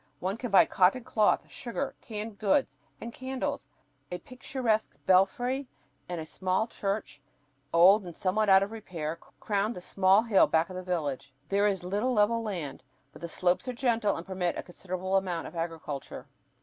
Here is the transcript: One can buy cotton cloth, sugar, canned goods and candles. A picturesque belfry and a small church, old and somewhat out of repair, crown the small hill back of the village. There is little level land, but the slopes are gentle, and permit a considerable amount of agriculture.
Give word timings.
One 0.19 0.35
can 0.35 0.49
buy 0.49 0.65
cotton 0.65 1.03
cloth, 1.03 1.41
sugar, 1.47 1.93
canned 2.01 2.39
goods 2.39 2.75
and 2.99 3.13
candles. 3.13 3.67
A 4.11 4.17
picturesque 4.17 4.95
belfry 5.05 5.67
and 6.09 6.19
a 6.19 6.25
small 6.25 6.65
church, 6.65 7.21
old 7.71 8.07
and 8.07 8.17
somewhat 8.17 8.49
out 8.49 8.63
of 8.63 8.71
repair, 8.71 9.17
crown 9.39 9.73
the 9.73 9.79
small 9.79 10.23
hill 10.23 10.47
back 10.47 10.71
of 10.71 10.75
the 10.75 10.81
village. 10.81 11.31
There 11.49 11.67
is 11.67 11.83
little 11.83 12.13
level 12.13 12.41
land, 12.41 12.81
but 13.13 13.21
the 13.21 13.29
slopes 13.29 13.67
are 13.67 13.73
gentle, 13.73 14.15
and 14.15 14.25
permit 14.25 14.57
a 14.57 14.63
considerable 14.63 15.17
amount 15.17 15.45
of 15.45 15.55
agriculture. 15.55 16.25